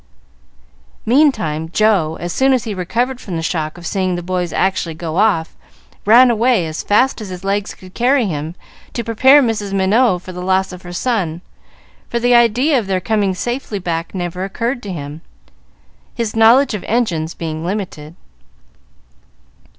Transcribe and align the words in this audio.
Meantime, 1.05 1.69
Joe, 1.71 2.17
as 2.19 2.33
soon 2.33 2.53
as 2.53 2.63
he 2.63 2.73
recovered 2.73 3.21
from 3.21 3.35
the 3.35 3.43
shock 3.43 3.77
of 3.77 3.85
seeing 3.85 4.15
the 4.15 4.23
boys 4.23 4.51
actually 4.51 4.95
go 4.95 5.17
off, 5.17 5.55
ran 6.07 6.31
away, 6.31 6.65
as 6.65 6.81
fast 6.81 7.21
as 7.21 7.29
his 7.29 7.43
legs 7.43 7.75
could 7.75 7.93
carry 7.93 8.25
him, 8.25 8.55
to 8.93 9.03
prepare 9.03 9.43
Mrs. 9.43 9.73
Minot 9.73 10.23
for 10.23 10.31
the 10.31 10.41
loss 10.41 10.71
of 10.71 10.81
her 10.81 10.91
son; 10.91 11.41
for 12.09 12.19
the 12.19 12.33
idea 12.33 12.79
of 12.79 12.87
their 12.87 12.99
coming 12.99 13.35
safely 13.35 13.77
back 13.77 14.15
never 14.15 14.43
occurred 14.43 14.81
to 14.81 14.91
him, 14.91 15.21
his 16.15 16.35
knowledge 16.35 16.73
of 16.73 16.83
engines 16.87 17.35
being 17.35 17.63
limited. 17.63 18.15